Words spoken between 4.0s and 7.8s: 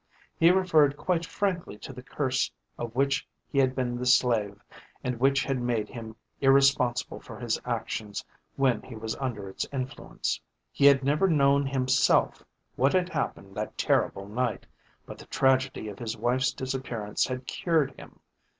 slave and which had made him irresponsible for his